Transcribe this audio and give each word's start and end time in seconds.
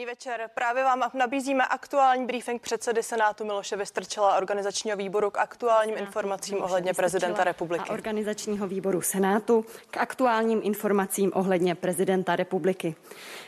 Dobrý 0.00 0.10
večer. 0.12 0.50
Právě 0.54 0.84
vám 0.84 1.10
nabízíme 1.14 1.66
aktuální 1.66 2.26
briefing 2.26 2.62
předsedy 2.62 3.02
Senátu 3.02 3.44
Miloše 3.44 3.76
Vystrčela 3.76 4.36
organizačního 4.36 4.96
výboru 4.96 5.30
k 5.30 5.38
aktuálním 5.38 5.94
Senátu 5.94 6.06
informacím 6.06 6.54
Miloše 6.54 6.72
ohledně 6.72 6.94
prezidenta 6.94 7.44
republiky. 7.44 7.84
A 7.88 7.92
organizačního 7.92 8.68
výboru 8.68 9.02
Senátu 9.02 9.64
k 9.90 9.96
aktuálním 9.96 10.60
informacím 10.62 11.30
ohledně 11.34 11.74
prezidenta 11.74 12.36
republiky. 12.36 12.94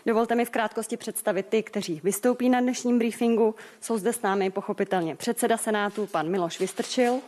Dovolte 0.06 0.34
mi 0.34 0.44
v 0.44 0.50
krátkosti 0.50 0.96
představit 0.96 1.46
ty, 1.46 1.62
kteří 1.62 2.00
vystoupí 2.04 2.48
na 2.48 2.60
dnešním 2.60 2.98
briefingu. 2.98 3.54
Jsou 3.80 3.98
zde 3.98 4.12
s 4.12 4.22
námi 4.22 4.50
pochopitelně 4.50 5.16
předseda 5.16 5.56
Senátu, 5.56 6.06
pan 6.06 6.28
Miloš 6.28 6.60
Vystrčil. 6.60 7.20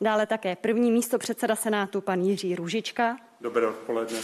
Dále 0.00 0.26
také 0.26 0.56
první 0.56 0.92
místo 0.92 1.18
předseda 1.18 1.56
Senátu, 1.56 2.00
pan 2.00 2.20
Jiří 2.20 2.54
Růžička. 2.54 3.16
Dobré 3.40 3.66
odpoledne. 3.66 4.18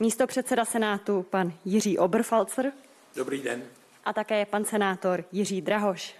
Místo 0.00 0.26
předseda 0.26 0.64
Senátu, 0.64 1.22
pan 1.22 1.52
Jiří 1.64 1.98
Oberfalcer. 1.98 2.72
Dobrý 3.16 3.42
den. 3.42 3.62
A 4.04 4.12
také 4.12 4.46
pan 4.46 4.64
senátor 4.64 5.24
Jiří 5.32 5.60
Drahoš. 5.60 6.14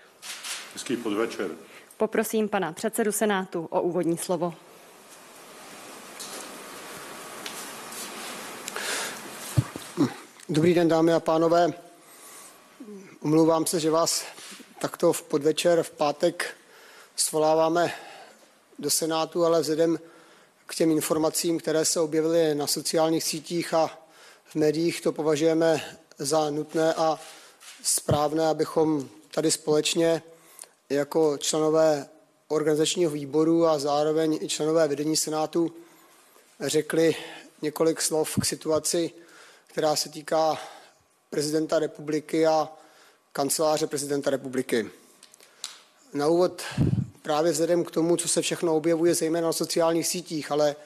Hezký 0.72 0.96
podvečer. 0.96 1.50
Poprosím 1.96 2.48
pana 2.48 2.72
předsedu 2.72 3.12
Senátu 3.12 3.66
o 3.70 3.82
úvodní 3.82 4.18
slovo. 4.18 4.54
Dobrý 10.48 10.74
den, 10.74 10.88
dámy 10.88 11.12
a 11.12 11.20
pánové. 11.20 11.72
Umlouvám 13.20 13.66
se, 13.66 13.80
že 13.80 13.90
vás 13.90 14.24
takto 14.80 15.12
v 15.12 15.22
podvečer 15.22 15.82
v 15.82 15.90
pátek 15.90 16.56
svoláváme 17.16 17.92
do 18.78 18.90
Senátu, 18.90 19.44
ale 19.44 19.60
vzhledem 19.60 19.98
k 20.66 20.74
těm 20.74 20.90
informacím, 20.90 21.58
které 21.58 21.84
se 21.84 22.00
objevily 22.00 22.54
na 22.54 22.66
sociálních 22.66 23.24
sítích 23.24 23.74
a 23.74 23.98
v 24.44 24.54
médiích, 24.54 25.00
to 25.00 25.12
považujeme 25.12 25.98
za 26.22 26.50
nutné 26.50 26.94
a 26.94 27.20
správné, 27.82 28.46
abychom 28.46 29.08
tady 29.34 29.50
společně 29.50 30.22
jako 30.90 31.38
členové 31.38 32.08
organizačního 32.48 33.10
výboru 33.10 33.66
a 33.66 33.78
zároveň 33.78 34.38
i 34.42 34.48
členové 34.48 34.88
vedení 34.88 35.16
Senátu 35.16 35.72
řekli 36.60 37.16
několik 37.62 38.02
slov 38.02 38.38
k 38.40 38.44
situaci, 38.44 39.10
která 39.66 39.96
se 39.96 40.08
týká 40.08 40.58
prezidenta 41.30 41.78
republiky 41.78 42.46
a 42.46 42.68
kanceláře 43.32 43.86
prezidenta 43.86 44.30
republiky. 44.30 44.90
Na 46.12 46.28
úvod 46.28 46.62
právě 47.22 47.52
vzhledem 47.52 47.84
k 47.84 47.90
tomu, 47.90 48.16
co 48.16 48.28
se 48.28 48.42
všechno 48.42 48.76
objevuje, 48.76 49.14
zejména 49.14 49.46
na 49.46 49.52
sociálních 49.52 50.06
sítích, 50.06 50.50
ale 50.50 50.76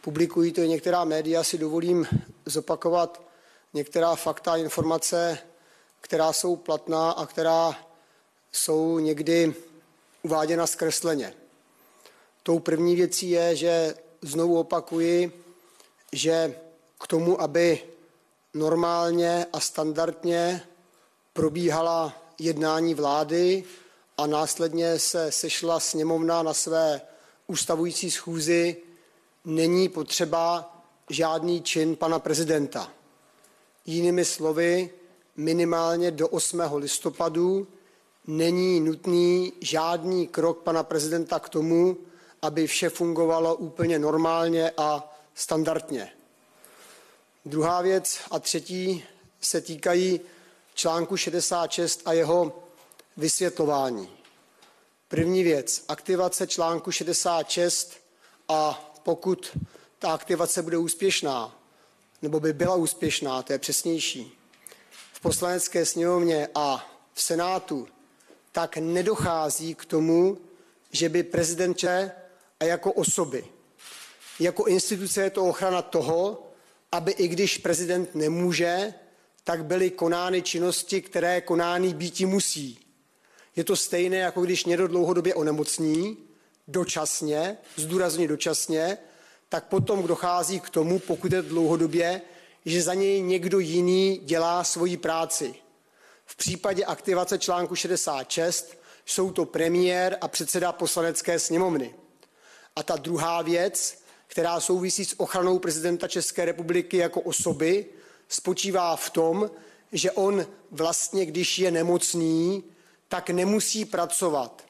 publikují 0.00 0.52
to 0.52 0.60
i 0.60 0.68
některá 0.68 1.04
média, 1.04 1.44
si 1.44 1.58
dovolím 1.58 2.06
zopakovat 2.46 3.27
některá 3.74 4.14
fakta 4.16 4.52
a 4.52 4.56
informace, 4.56 5.38
která 6.00 6.32
jsou 6.32 6.56
platná 6.56 7.10
a 7.10 7.26
která 7.26 7.76
jsou 8.52 8.98
někdy 8.98 9.54
uváděna 10.22 10.66
zkresleně. 10.66 11.34
Tou 12.42 12.58
první 12.58 12.96
věcí 12.96 13.30
je, 13.30 13.56
že 13.56 13.94
znovu 14.22 14.58
opakuji, 14.58 15.44
že 16.12 16.60
k 17.00 17.06
tomu, 17.06 17.40
aby 17.40 17.82
normálně 18.54 19.46
a 19.52 19.60
standardně 19.60 20.62
probíhala 21.32 22.12
jednání 22.38 22.94
vlády 22.94 23.64
a 24.18 24.26
následně 24.26 24.98
se 24.98 25.32
sešla 25.32 25.80
sněmovna 25.80 26.42
na 26.42 26.54
své 26.54 27.00
ustavující 27.46 28.10
schůzi, 28.10 28.76
není 29.44 29.88
potřeba 29.88 30.76
žádný 31.10 31.62
čin 31.62 31.96
pana 31.96 32.18
prezidenta. 32.18 32.92
Jinými 33.86 34.24
slovy, 34.24 34.90
minimálně 35.36 36.10
do 36.10 36.28
8. 36.28 36.60
listopadu 36.74 37.66
není 38.26 38.80
nutný 38.80 39.52
žádný 39.60 40.26
krok 40.26 40.62
pana 40.62 40.82
prezidenta 40.82 41.38
k 41.38 41.48
tomu, 41.48 41.96
aby 42.42 42.66
vše 42.66 42.90
fungovalo 42.90 43.54
úplně 43.54 43.98
normálně 43.98 44.72
a 44.76 45.16
standardně. 45.34 46.12
Druhá 47.44 47.82
věc 47.82 48.20
a 48.30 48.38
třetí 48.38 49.04
se 49.40 49.60
týkají 49.60 50.20
článku 50.74 51.16
66 51.16 52.02
a 52.04 52.12
jeho 52.12 52.62
vysvětlování. 53.16 54.08
První 55.08 55.42
věc, 55.42 55.84
aktivace 55.88 56.46
článku 56.46 56.90
66 56.90 57.92
a 58.48 58.92
pokud 59.02 59.56
ta 59.98 60.12
aktivace 60.12 60.62
bude 60.62 60.76
úspěšná, 60.78 61.57
nebo 62.22 62.40
by 62.40 62.52
byla 62.52 62.74
úspěšná, 62.74 63.42
to 63.42 63.52
je 63.52 63.58
přesnější, 63.58 64.38
v 65.12 65.20
poslanecké 65.20 65.86
sněmovně 65.86 66.48
a 66.54 66.90
v 67.14 67.22
Senátu, 67.22 67.88
tak 68.52 68.76
nedochází 68.76 69.74
k 69.74 69.84
tomu, 69.84 70.38
že 70.92 71.08
by 71.08 71.22
prezident 71.22 71.84
a 72.60 72.64
jako 72.64 72.92
osoby, 72.92 73.44
jako 74.40 74.64
instituce 74.64 75.22
je 75.22 75.30
to 75.30 75.44
ochrana 75.44 75.82
toho, 75.82 76.52
aby 76.92 77.12
i 77.12 77.28
když 77.28 77.58
prezident 77.58 78.14
nemůže, 78.14 78.94
tak 79.44 79.64
byly 79.64 79.90
konány 79.90 80.42
činnosti, 80.42 81.02
které 81.02 81.40
konány 81.40 81.94
býti 81.94 82.26
musí. 82.26 82.78
Je 83.56 83.64
to 83.64 83.76
stejné, 83.76 84.16
jako 84.16 84.42
když 84.42 84.64
někdo 84.64 84.88
dlouhodobě 84.88 85.34
onemocní, 85.34 86.16
dočasně, 86.68 87.56
zdůrazně 87.76 88.28
dočasně, 88.28 88.98
tak 89.48 89.64
potom 89.64 90.06
dochází 90.06 90.60
k 90.60 90.70
tomu, 90.70 90.98
pokud 90.98 91.32
je 91.32 91.42
dlouhodobě, 91.42 92.20
že 92.64 92.82
za 92.82 92.94
něj 92.94 93.22
někdo 93.22 93.58
jiný 93.58 94.20
dělá 94.24 94.64
svoji 94.64 94.96
práci. 94.96 95.54
V 96.26 96.36
případě 96.36 96.84
aktivace 96.84 97.38
článku 97.38 97.74
66 97.74 98.78
jsou 99.06 99.32
to 99.32 99.44
premiér 99.44 100.18
a 100.20 100.28
předseda 100.28 100.72
poslanecké 100.72 101.38
sněmovny. 101.38 101.94
A 102.76 102.82
ta 102.82 102.96
druhá 102.96 103.42
věc, 103.42 104.02
která 104.26 104.60
souvisí 104.60 105.04
s 105.04 105.20
ochranou 105.20 105.58
prezidenta 105.58 106.08
České 106.08 106.44
republiky 106.44 106.96
jako 106.96 107.20
osoby, 107.20 107.86
spočívá 108.28 108.96
v 108.96 109.10
tom, 109.10 109.50
že 109.92 110.10
on 110.10 110.46
vlastně, 110.70 111.26
když 111.26 111.58
je 111.58 111.70
nemocný, 111.70 112.64
tak 113.08 113.30
nemusí 113.30 113.84
pracovat 113.84 114.64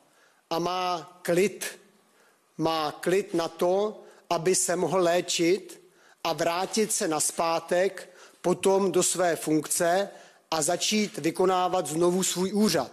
a 0.51 0.59
má 0.59 1.19
klid. 1.23 1.65
Má 2.59 2.93
klid 2.93 3.35
na 3.35 3.49
to, 3.49 4.03
aby 4.31 4.55
se 4.55 4.77
mohl 4.77 5.01
léčit 5.01 5.83
a 6.25 6.33
vrátit 6.33 6.93
se 6.93 7.09
naspátek 7.09 8.11
potom 8.43 8.93
do 8.93 9.03
své 9.03 9.37
funkce 9.37 10.09
a 10.51 10.63
začít 10.63 11.19
vykonávat 11.19 11.87
znovu 11.87 12.23
svůj 12.23 12.53
úřad. 12.53 12.93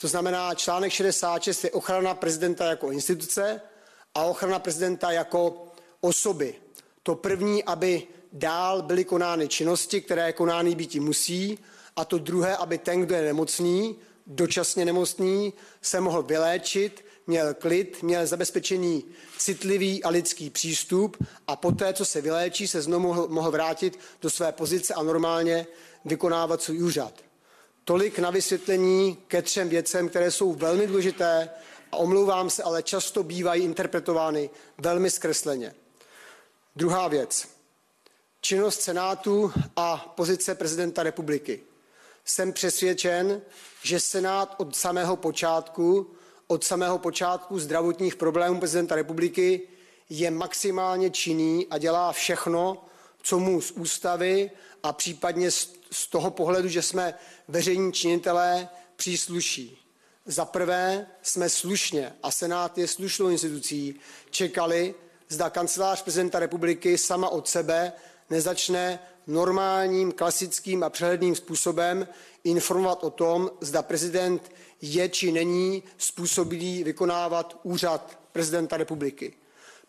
To 0.00 0.08
znamená, 0.08 0.54
článek 0.54 0.92
66 0.92 1.64
je 1.64 1.70
ochrana 1.70 2.14
prezidenta 2.14 2.64
jako 2.64 2.90
instituce 2.92 3.60
a 4.14 4.22
ochrana 4.22 4.58
prezidenta 4.58 5.10
jako 5.10 5.66
osoby. 6.00 6.54
To 7.02 7.14
první, 7.14 7.64
aby 7.64 8.02
dál 8.32 8.82
byly 8.82 9.04
konány 9.04 9.48
činnosti, 9.48 10.00
které 10.00 10.32
konány 10.32 10.74
být 10.74 10.94
musí, 10.94 11.58
a 11.96 12.04
to 12.04 12.18
druhé, 12.18 12.56
aby 12.56 12.78
ten, 12.78 13.00
kdo 13.00 13.14
je 13.14 13.22
nemocný, 13.22 13.96
dočasně 14.26 14.84
nemocný, 14.84 15.52
se 15.82 16.00
mohl 16.00 16.22
vyléčit 16.22 17.04
měl 17.28 17.54
klid, 17.54 18.02
měl 18.02 18.26
zabezpečený 18.26 19.04
citlivý 19.38 20.04
a 20.04 20.08
lidský 20.08 20.50
přístup 20.50 21.16
a 21.46 21.56
poté, 21.56 21.92
co 21.92 22.04
se 22.04 22.20
vyléčí, 22.20 22.68
se 22.68 22.82
znovu 22.82 23.06
mohl, 23.08 23.28
mohl 23.28 23.50
vrátit 23.50 23.98
do 24.22 24.30
své 24.30 24.52
pozice 24.52 24.94
a 24.94 25.02
normálně 25.02 25.66
vykonávat 26.04 26.62
svůj 26.62 26.82
úřad. 26.82 27.14
Tolik 27.84 28.18
na 28.18 28.30
vysvětlení 28.30 29.18
ke 29.28 29.42
třem 29.42 29.68
věcem, 29.68 30.08
které 30.08 30.30
jsou 30.30 30.52
velmi 30.52 30.86
důležité 30.86 31.50
a 31.92 31.96
omlouvám 31.96 32.50
se, 32.50 32.62
ale 32.62 32.82
často 32.82 33.22
bývají 33.22 33.64
interpretovány 33.64 34.50
velmi 34.78 35.10
zkresleně. 35.10 35.74
Druhá 36.76 37.08
věc. 37.08 37.48
Činnost 38.40 38.80
Senátu 38.80 39.52
a 39.76 40.12
pozice 40.16 40.54
prezidenta 40.54 41.02
republiky. 41.02 41.60
Jsem 42.24 42.52
přesvědčen, 42.52 43.42
že 43.82 44.00
Senát 44.00 44.54
od 44.58 44.76
samého 44.76 45.16
počátku 45.16 46.10
od 46.48 46.64
samého 46.64 46.98
počátku 46.98 47.58
zdravotních 47.58 48.16
problémů 48.16 48.60
prezidenta 48.60 48.94
republiky 48.94 49.60
je 50.10 50.30
maximálně 50.30 51.10
činný 51.10 51.66
a 51.70 51.78
dělá 51.78 52.12
všechno, 52.12 52.84
co 53.22 53.38
mu 53.38 53.60
z 53.60 53.70
ústavy 53.70 54.50
a 54.82 54.92
případně 54.92 55.50
z 55.90 56.06
toho 56.10 56.30
pohledu, 56.30 56.68
že 56.68 56.82
jsme 56.82 57.14
veřejní 57.48 57.92
činitelé, 57.92 58.68
přísluší. 58.96 59.78
Za 60.26 60.44
prvé 60.44 61.06
jsme 61.22 61.48
slušně, 61.48 62.12
a 62.22 62.30
Senát 62.30 62.78
je 62.78 62.88
slušnou 62.88 63.28
institucí, 63.28 64.00
čekali, 64.30 64.94
zda 65.28 65.50
kancelář 65.50 66.02
prezidenta 66.02 66.38
republiky 66.38 66.98
sama 66.98 67.28
od 67.28 67.48
sebe 67.48 67.92
nezačne 68.30 68.98
normálním, 69.28 70.12
klasickým 70.12 70.82
a 70.82 70.90
přehledným 70.90 71.34
způsobem 71.34 72.08
informovat 72.44 73.04
o 73.04 73.10
tom, 73.10 73.50
zda 73.60 73.82
prezident 73.82 74.52
je 74.82 75.08
či 75.08 75.32
není 75.32 75.82
způsobilý 75.98 76.84
vykonávat 76.84 77.60
úřad 77.62 78.18
prezidenta 78.32 78.76
republiky. 78.76 79.34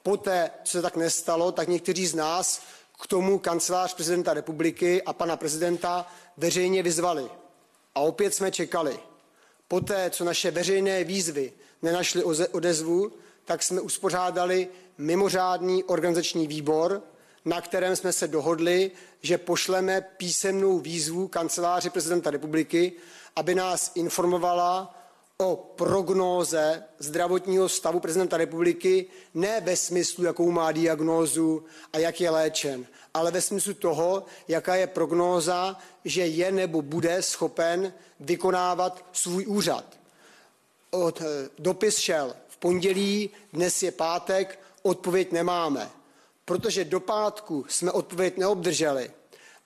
Poté, 0.03 0.51
co 0.63 0.71
se 0.71 0.81
tak 0.81 0.95
nestalo, 0.95 1.51
tak 1.51 1.67
někteří 1.67 2.07
z 2.07 2.15
nás 2.15 2.61
k 3.01 3.07
tomu 3.07 3.39
kancelář 3.39 3.93
prezidenta 3.93 4.33
republiky 4.33 5.03
a 5.03 5.13
pana 5.13 5.37
prezidenta 5.37 6.07
veřejně 6.37 6.83
vyzvali. 6.83 7.29
A 7.95 7.99
opět 7.99 8.33
jsme 8.33 8.51
čekali. 8.51 8.99
Poté, 9.67 10.09
co 10.09 10.23
naše 10.23 10.51
veřejné 10.51 11.03
výzvy 11.03 11.53
nenašly 11.81 12.23
odezvu, 12.23 13.11
tak 13.45 13.63
jsme 13.63 13.81
uspořádali 13.81 14.67
mimořádný 14.97 15.83
organizační 15.83 16.47
výbor, 16.47 17.01
na 17.45 17.61
kterém 17.61 17.95
jsme 17.95 18.13
se 18.13 18.27
dohodli, 18.27 18.91
že 19.21 19.37
pošleme 19.37 20.01
písemnou 20.01 20.79
výzvu 20.79 21.27
kanceláři 21.27 21.89
prezidenta 21.89 22.31
republiky, 22.31 22.93
aby 23.35 23.55
nás 23.55 23.91
informovala 23.95 24.95
o 25.37 25.55
prognóze 25.55 26.83
zdravotního 26.99 27.69
stavu 27.69 27.99
prezidenta 27.99 28.37
republiky 28.37 29.05
ne 29.33 29.61
ve 29.61 29.75
smyslu, 29.75 30.23
jakou 30.23 30.51
má 30.51 30.71
diagnózu 30.71 31.63
a 31.93 31.97
jak 31.97 32.21
je 32.21 32.29
léčen, 32.29 32.85
ale 33.13 33.31
ve 33.31 33.41
smyslu 33.41 33.73
toho, 33.73 34.25
jaká 34.47 34.75
je 34.75 34.87
prognóza, 34.87 35.77
že 36.05 36.27
je 36.27 36.51
nebo 36.51 36.81
bude 36.81 37.21
schopen 37.21 37.93
vykonávat 38.19 39.05
svůj 39.13 39.45
úřad. 39.45 39.85
Od, 40.91 41.21
eh, 41.21 41.49
dopis 41.59 41.97
šel 41.97 42.35
v 42.47 42.57
pondělí, 42.57 43.29
dnes 43.53 43.83
je 43.83 43.91
pátek, 43.91 44.59
odpověď 44.81 45.31
nemáme. 45.31 45.89
Protože 46.49 46.85
do 46.85 46.99
pátku 46.99 47.65
jsme 47.67 47.91
odpověď 47.91 48.37
neobdrželi 48.37 49.11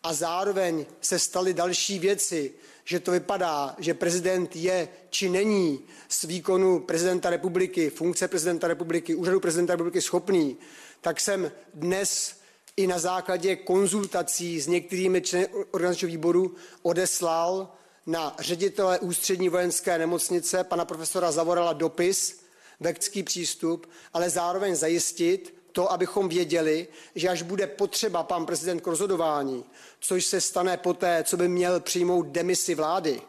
a 0.03 0.13
zároveň 0.13 0.85
se 1.01 1.19
staly 1.19 1.53
další 1.53 1.99
věci, 1.99 2.53
že 2.83 2.99
to 2.99 3.11
vypadá, 3.11 3.75
že 3.79 3.93
prezident 3.93 4.55
je 4.55 4.87
či 5.09 5.29
není 5.29 5.79
z 6.09 6.23
výkonu 6.23 6.79
prezidenta 6.79 7.29
republiky, 7.29 7.89
funkce 7.89 8.27
prezidenta 8.27 8.67
republiky, 8.67 9.15
úřadu 9.15 9.39
prezidenta 9.39 9.73
republiky 9.73 10.01
schopný, 10.01 10.57
tak 11.01 11.19
jsem 11.19 11.51
dnes 11.73 12.35
i 12.77 12.87
na 12.87 12.99
základě 12.99 13.55
konzultací 13.55 14.61
s 14.61 14.67
některými 14.67 15.21
členy 15.21 15.47
organizačního 15.71 16.11
výboru 16.11 16.55
odeslal 16.81 17.71
na 18.05 18.35
ředitele 18.39 18.99
ústřední 18.99 19.49
vojenské 19.49 19.97
nemocnice 19.97 20.63
pana 20.63 20.85
profesora 20.85 21.31
Zavorala 21.31 21.73
dopis, 21.73 22.39
vekcký 22.79 23.23
přístup, 23.23 23.89
ale 24.13 24.29
zároveň 24.29 24.75
zajistit 24.75 25.62
to, 25.73 25.91
abychom 25.91 26.29
věděli, 26.29 26.87
že 27.15 27.29
až 27.29 27.41
bude 27.41 27.67
potřeba 27.67 28.23
pan 28.23 28.45
prezident 28.45 28.81
k 28.81 28.87
rozhodování, 28.87 29.65
což 29.99 30.25
se 30.25 30.41
stane 30.41 30.77
poté, 30.77 31.23
co 31.23 31.37
by 31.37 31.47
měl 31.47 31.79
přijmout 31.79 32.27
demisi 32.27 32.75
vlády, 32.75 33.21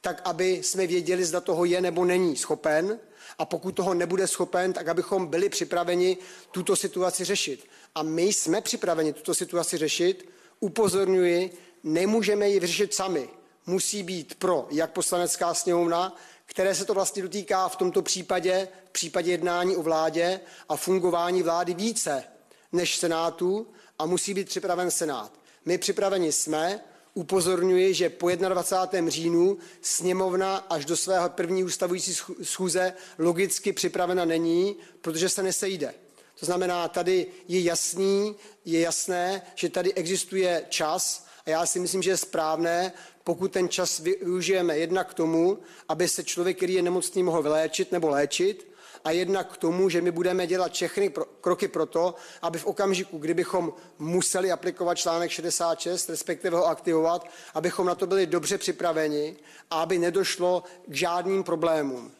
tak 0.00 0.22
aby 0.24 0.62
jsme 0.62 0.86
věděli, 0.86 1.24
zda 1.24 1.40
toho 1.40 1.64
je 1.64 1.80
nebo 1.80 2.04
není 2.04 2.36
schopen 2.36 2.98
a 3.38 3.44
pokud 3.44 3.72
toho 3.72 3.94
nebude 3.94 4.26
schopen, 4.26 4.72
tak 4.72 4.88
abychom 4.88 5.26
byli 5.26 5.48
připraveni 5.48 6.16
tuto 6.50 6.76
situaci 6.76 7.24
řešit. 7.24 7.66
A 7.94 8.02
my 8.02 8.22
jsme 8.22 8.60
připraveni 8.60 9.12
tuto 9.12 9.34
situaci 9.34 9.78
řešit. 9.78 10.28
Upozorňuji, 10.60 11.50
nemůžeme 11.84 12.48
ji 12.48 12.60
vyřešit 12.60 12.94
sami. 12.94 13.28
Musí 13.66 14.02
být 14.02 14.34
pro 14.34 14.66
jak 14.70 14.92
poslanecká 14.92 15.54
sněmovna, 15.54 16.16
které 16.54 16.74
se 16.74 16.84
to 16.84 16.94
vlastně 16.94 17.22
dotýká 17.22 17.68
v 17.68 17.76
tomto 17.76 18.02
případě, 18.02 18.68
v 18.84 18.90
případě 18.90 19.30
jednání 19.30 19.76
o 19.76 19.82
vládě 19.82 20.40
a 20.68 20.76
fungování 20.76 21.42
vlády 21.42 21.74
více 21.74 22.24
než 22.72 22.96
Senátu 22.96 23.66
a 23.98 24.06
musí 24.06 24.34
být 24.34 24.48
připraven 24.48 24.90
Senát. 24.90 25.32
My 25.64 25.78
připraveni 25.78 26.32
jsme, 26.32 26.80
upozorňuji, 27.14 27.94
že 27.94 28.10
po 28.10 28.30
21. 28.30 29.10
říjnu 29.10 29.58
sněmovna 29.82 30.56
až 30.56 30.84
do 30.84 30.96
svého 30.96 31.28
první 31.28 31.64
ustavující 31.64 32.14
schůze 32.42 32.92
logicky 33.18 33.72
připravena 33.72 34.24
není, 34.24 34.76
protože 35.00 35.28
se 35.28 35.42
nesejde. 35.42 35.94
To 36.40 36.46
znamená, 36.46 36.88
tady 36.88 37.26
je 37.48 37.62
jasný, 37.62 38.36
je 38.64 38.80
jasné, 38.80 39.42
že 39.54 39.68
tady 39.68 39.94
existuje 39.94 40.64
čas 40.68 41.23
a 41.46 41.50
já 41.50 41.66
si 41.66 41.80
myslím, 41.80 42.02
že 42.02 42.10
je 42.10 42.16
správné, 42.16 42.92
pokud 43.24 43.52
ten 43.52 43.68
čas 43.68 43.98
využijeme 43.98 44.78
jednak 44.78 45.10
k 45.10 45.14
tomu, 45.14 45.58
aby 45.88 46.08
se 46.08 46.24
člověk, 46.24 46.56
který 46.56 46.74
je 46.74 46.82
nemocný, 46.82 47.22
mohl 47.22 47.42
vyléčit 47.42 47.92
nebo 47.92 48.08
léčit, 48.08 48.74
a 49.04 49.10
jednak 49.10 49.52
k 49.52 49.56
tomu, 49.56 49.88
že 49.88 50.00
my 50.00 50.10
budeme 50.10 50.46
dělat 50.46 50.72
všechny 50.72 51.10
pro, 51.10 51.24
kroky 51.24 51.68
pro 51.68 51.86
to, 51.86 52.14
aby 52.42 52.58
v 52.58 52.66
okamžiku, 52.66 53.18
kdybychom 53.18 53.72
museli 53.98 54.52
aplikovat 54.52 54.94
článek 54.94 55.30
66, 55.30 56.08
respektive 56.10 56.56
ho 56.56 56.66
aktivovat, 56.66 57.26
abychom 57.54 57.86
na 57.86 57.94
to 57.94 58.06
byli 58.06 58.26
dobře 58.26 58.58
připraveni 58.58 59.36
a 59.70 59.82
aby 59.82 59.98
nedošlo 59.98 60.62
k 60.86 60.94
žádným 60.94 61.44
problémům. 61.44 62.12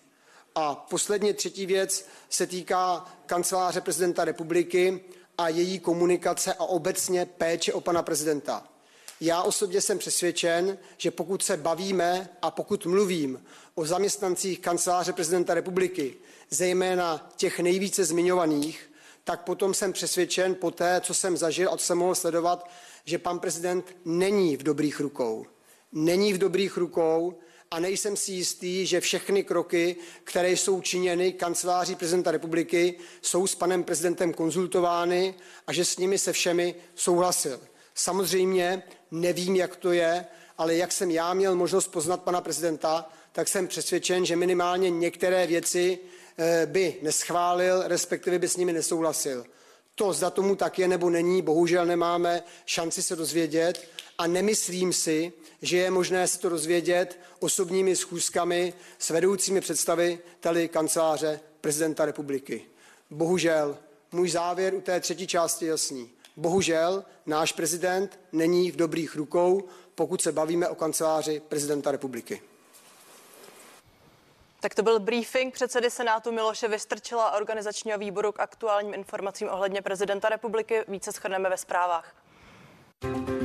A 0.54 0.74
posledně 0.74 1.34
třetí 1.34 1.66
věc 1.66 2.06
se 2.28 2.46
týká 2.46 3.04
kanceláře 3.26 3.80
prezidenta 3.80 4.24
republiky 4.24 5.04
a 5.38 5.48
její 5.48 5.78
komunikace 5.78 6.54
a 6.54 6.64
obecně 6.64 7.26
péče 7.26 7.72
o 7.72 7.80
pana 7.80 8.02
prezidenta. 8.02 8.73
Já 9.20 9.42
osobně 9.42 9.80
jsem 9.80 9.98
přesvědčen, 9.98 10.78
že 10.96 11.10
pokud 11.10 11.42
se 11.42 11.56
bavíme 11.56 12.28
a 12.42 12.50
pokud 12.50 12.86
mluvím 12.86 13.44
o 13.74 13.86
zaměstnancích 13.86 14.60
kanceláře 14.60 15.12
prezidenta 15.12 15.54
republiky, 15.54 16.14
zejména 16.50 17.30
těch 17.36 17.60
nejvíce 17.60 18.04
zmiňovaných, 18.04 18.90
tak 19.24 19.44
potom 19.44 19.74
jsem 19.74 19.92
přesvědčen 19.92 20.54
po 20.54 20.70
té, 20.70 21.00
co 21.04 21.14
jsem 21.14 21.36
zažil 21.36 21.68
a 21.72 21.76
co 21.76 21.84
jsem 21.84 21.98
mohl 21.98 22.14
sledovat, 22.14 22.70
že 23.04 23.18
pan 23.18 23.38
prezident 23.38 23.96
není 24.04 24.56
v 24.56 24.62
dobrých 24.62 25.00
rukou. 25.00 25.46
Není 25.92 26.32
v 26.32 26.38
dobrých 26.38 26.76
rukou 26.76 27.38
a 27.70 27.80
nejsem 27.80 28.16
si 28.16 28.32
jistý, 28.32 28.86
že 28.86 29.00
všechny 29.00 29.44
kroky, 29.44 29.96
které 30.24 30.52
jsou 30.52 30.80
činěny 30.80 31.32
kanceláří 31.32 31.94
prezidenta 31.94 32.30
republiky, 32.30 32.94
jsou 33.22 33.46
s 33.46 33.54
panem 33.54 33.84
prezidentem 33.84 34.32
konzultovány 34.32 35.34
a 35.66 35.72
že 35.72 35.84
s 35.84 35.98
nimi 35.98 36.18
se 36.18 36.32
všemi 36.32 36.74
souhlasil. 36.94 37.60
Samozřejmě 37.94 38.82
nevím, 39.10 39.56
jak 39.56 39.76
to 39.76 39.92
je, 39.92 40.26
ale 40.58 40.74
jak 40.74 40.92
jsem 40.92 41.10
já 41.10 41.34
měl 41.34 41.56
možnost 41.56 41.88
poznat 41.88 42.22
pana 42.22 42.40
prezidenta, 42.40 43.08
tak 43.32 43.48
jsem 43.48 43.68
přesvědčen, 43.68 44.26
že 44.26 44.36
minimálně 44.36 44.90
některé 44.90 45.46
věci 45.46 45.98
eh, 46.38 46.66
by 46.66 46.96
neschválil, 47.02 47.82
respektive 47.86 48.38
by 48.38 48.48
s 48.48 48.56
nimi 48.56 48.72
nesouhlasil. 48.72 49.44
To, 49.94 50.12
zda 50.12 50.30
tomu 50.30 50.56
tak 50.56 50.78
je 50.78 50.88
nebo 50.88 51.10
není, 51.10 51.42
bohužel 51.42 51.86
nemáme 51.86 52.42
šanci 52.66 53.02
se 53.02 53.16
dozvědět 53.16 53.88
a 54.18 54.26
nemyslím 54.26 54.92
si, 54.92 55.32
že 55.62 55.76
je 55.76 55.90
možné 55.90 56.28
se 56.28 56.38
to 56.38 56.48
dozvědět 56.48 57.18
osobními 57.40 57.96
schůzkami 57.96 58.74
s 58.98 59.10
vedoucími 59.10 59.60
představiteli 59.60 60.68
kanceláře 60.68 61.40
prezidenta 61.60 62.04
republiky. 62.04 62.64
Bohužel, 63.10 63.78
můj 64.12 64.30
závěr 64.30 64.74
u 64.74 64.80
té 64.80 65.00
třetí 65.00 65.26
části 65.26 65.64
je 65.64 65.70
jasný. 65.70 66.10
Bohužel 66.36 67.04
náš 67.26 67.52
prezident 67.52 68.18
není 68.32 68.70
v 68.70 68.76
dobrých 68.76 69.16
rukou, 69.16 69.64
pokud 69.94 70.22
se 70.22 70.32
bavíme 70.32 70.68
o 70.68 70.74
kanceláři 70.74 71.42
prezidenta 71.48 71.90
republiky. 71.90 72.42
Tak 74.60 74.74
to 74.74 74.82
byl 74.82 75.00
briefing 75.00 75.54
předsedy 75.54 75.90
Senátu 75.90 76.32
Miloše 76.32 76.68
Vystrčila 76.68 77.24
a 77.24 77.36
organizačního 77.36 77.98
výboru 77.98 78.32
k 78.32 78.40
aktuálním 78.40 78.94
informacím 78.94 79.48
ohledně 79.48 79.82
prezidenta 79.82 80.28
republiky. 80.28 80.84
Více 80.88 81.12
schrneme 81.12 81.50
ve 81.50 81.56
zprávách. 81.56 82.14
A 83.02 83.43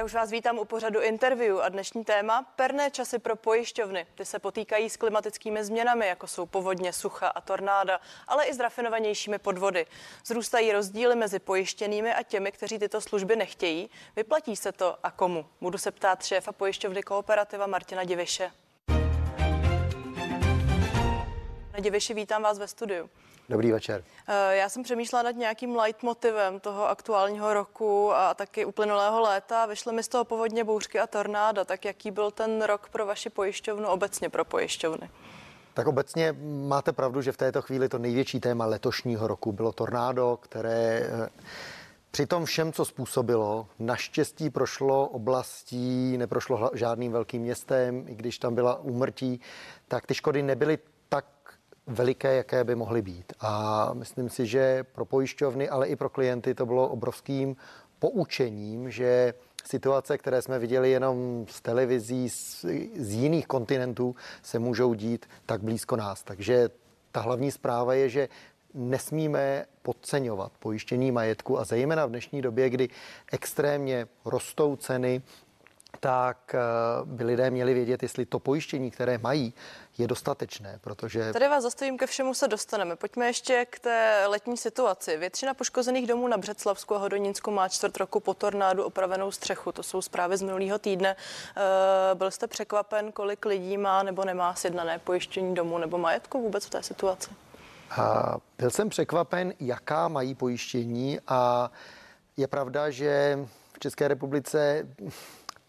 já 0.00 0.04
už 0.04 0.14
vás 0.14 0.30
vítám 0.30 0.58
u 0.58 0.64
pořadu 0.64 1.00
interview 1.00 1.60
a 1.60 1.68
dnešní 1.68 2.04
téma 2.04 2.42
perné 2.56 2.90
časy 2.90 3.18
pro 3.18 3.36
pojišťovny. 3.36 4.06
Ty 4.14 4.24
se 4.24 4.38
potýkají 4.38 4.90
s 4.90 4.96
klimatickými 4.96 5.64
změnami, 5.64 6.06
jako 6.06 6.26
jsou 6.26 6.46
povodně, 6.46 6.92
sucha 6.92 7.28
a 7.28 7.40
tornáda, 7.40 8.00
ale 8.28 8.44
i 8.44 8.54
s 8.54 8.60
rafinovanějšími 8.60 9.38
podvody. 9.38 9.86
Zrůstají 10.24 10.72
rozdíly 10.72 11.16
mezi 11.16 11.38
pojištěnými 11.38 12.14
a 12.14 12.22
těmi, 12.22 12.52
kteří 12.52 12.78
tyto 12.78 13.00
služby 13.00 13.36
nechtějí. 13.36 13.90
Vyplatí 14.16 14.56
se 14.56 14.72
to 14.72 14.96
a 15.02 15.10
komu? 15.10 15.46
Budu 15.60 15.78
se 15.78 15.90
ptát 15.90 16.24
šéfa 16.24 16.52
pojišťovny 16.52 17.02
Kooperativa 17.02 17.66
Martina 17.66 18.04
Diviše. 18.04 18.50
Diviši, 21.80 22.14
vítám 22.14 22.42
vás 22.42 22.58
ve 22.58 22.68
studiu. 22.68 23.10
Dobrý 23.50 23.72
večer. 23.72 24.04
Eh, 24.28 24.56
já 24.56 24.68
jsem 24.68 24.82
přemýšlela 24.82 25.22
nad 25.22 25.36
nějakým 25.36 25.76
leitmotivem 25.76 26.60
toho 26.60 26.88
aktuálního 26.88 27.54
roku 27.54 28.12
a 28.14 28.34
taky 28.34 28.64
uplynulého 28.64 29.20
léta. 29.20 29.66
Vyšly 29.66 29.92
mi 29.92 30.02
z 30.02 30.08
toho 30.08 30.24
povodně 30.24 30.64
bouřky 30.64 31.00
a 31.00 31.06
tornáda. 31.06 31.64
Tak 31.64 31.84
jaký 31.84 32.10
byl 32.10 32.30
ten 32.30 32.62
rok 32.62 32.88
pro 32.88 33.06
vaši 33.06 33.30
pojišťovnu, 33.30 33.88
obecně 33.88 34.28
pro 34.28 34.44
pojišťovny? 34.44 35.10
Tak 35.74 35.86
obecně 35.86 36.36
máte 36.68 36.92
pravdu, 36.92 37.22
že 37.22 37.32
v 37.32 37.36
této 37.36 37.62
chvíli 37.62 37.88
to 37.88 37.98
největší 37.98 38.40
téma 38.40 38.66
letošního 38.66 39.26
roku 39.26 39.52
bylo 39.52 39.72
tornádo, 39.72 40.38
které 40.42 41.02
eh, 41.02 41.28
při 42.10 42.26
tom 42.26 42.44
všem, 42.44 42.72
co 42.72 42.84
způsobilo, 42.84 43.66
naštěstí 43.78 44.50
prošlo 44.50 45.08
oblastí, 45.08 46.18
neprošlo 46.18 46.70
žádným 46.74 47.12
velkým 47.12 47.42
městem, 47.42 48.04
i 48.08 48.14
když 48.14 48.38
tam 48.38 48.54
byla 48.54 48.80
úmrtí, 48.80 49.40
tak 49.88 50.06
ty 50.06 50.14
škody 50.14 50.42
nebyly 50.42 50.78
veliké, 51.90 52.34
jaké 52.36 52.64
by 52.64 52.74
mohly 52.74 53.02
být. 53.02 53.32
A 53.40 53.90
myslím 53.94 54.28
si, 54.28 54.46
že 54.46 54.84
pro 54.84 55.04
pojišťovny, 55.04 55.68
ale 55.68 55.88
i 55.88 55.96
pro 55.96 56.08
klienty 56.08 56.54
to 56.54 56.66
bylo 56.66 56.88
obrovským 56.88 57.56
poučením, 57.98 58.90
že 58.90 59.34
situace, 59.64 60.18
které 60.18 60.42
jsme 60.42 60.58
viděli 60.58 60.90
jenom 60.90 61.46
z 61.48 61.60
televizí, 61.60 62.30
z, 62.30 62.64
z 62.96 63.14
jiných 63.14 63.46
kontinentů, 63.46 64.16
se 64.42 64.58
můžou 64.58 64.94
dít 64.94 65.26
tak 65.46 65.62
blízko 65.62 65.96
nás. 65.96 66.22
Takže 66.22 66.70
ta 67.12 67.20
hlavní 67.20 67.50
zpráva 67.50 67.94
je, 67.94 68.08
že 68.08 68.28
nesmíme 68.74 69.66
podceňovat 69.82 70.52
pojištění 70.58 71.12
majetku 71.12 71.58
a 71.58 71.64
zejména 71.64 72.06
v 72.06 72.10
dnešní 72.10 72.42
době, 72.42 72.70
kdy 72.70 72.88
extrémně 73.32 74.06
rostou 74.24 74.76
ceny, 74.76 75.22
tak 76.00 76.54
eh, 76.54 76.58
by 77.04 77.24
lidé 77.24 77.50
měli 77.50 77.74
vědět, 77.74 78.02
jestli 78.02 78.26
to 78.26 78.38
pojištění, 78.38 78.90
které 78.90 79.18
mají, 79.18 79.54
je 79.98 80.06
dostatečné, 80.08 80.78
protože... 80.80 81.32
Tady 81.32 81.48
vás 81.48 81.62
zastavím, 81.62 81.98
ke 81.98 82.06
všemu 82.06 82.34
se 82.34 82.48
dostaneme. 82.48 82.96
Pojďme 82.96 83.26
ještě 83.26 83.66
k 83.70 83.78
té 83.78 84.26
letní 84.26 84.56
situaci. 84.56 85.16
Většina 85.16 85.54
poškozených 85.54 86.06
domů 86.06 86.28
na 86.28 86.38
Břeclavsku 86.38 86.94
a 86.94 86.98
Hodoninsku 86.98 87.50
má 87.50 87.68
čtvrt 87.68 87.96
roku 87.96 88.20
po 88.20 88.34
tornádu 88.34 88.84
opravenou 88.84 89.30
střechu. 89.30 89.72
To 89.72 89.82
jsou 89.82 90.02
zprávy 90.02 90.36
z 90.36 90.42
minulého 90.42 90.78
týdne. 90.78 91.10
E, 91.10 92.14
byl 92.14 92.30
jste 92.30 92.46
překvapen, 92.46 93.12
kolik 93.12 93.44
lidí 93.44 93.78
má 93.78 94.02
nebo 94.02 94.24
nemá 94.24 94.54
sjednané 94.54 94.98
pojištění 94.98 95.54
domů 95.54 95.78
nebo 95.78 95.98
majetku 95.98 96.42
vůbec 96.42 96.66
v 96.66 96.70
té 96.70 96.82
situaci? 96.82 97.30
A 97.90 98.36
byl 98.58 98.70
jsem 98.70 98.88
překvapen, 98.88 99.54
jaká 99.60 100.08
mají 100.08 100.34
pojištění 100.34 101.18
a 101.26 101.70
je 102.36 102.46
pravda, 102.46 102.90
že 102.90 103.38
v 103.72 103.78
České 103.78 104.08
republice 104.08 104.86